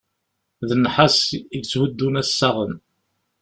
D 0.67 0.69
nnḥas 0.75 1.19
i 1.35 1.37
yetthuddun 1.55 2.19
assaɣen. 2.21 2.73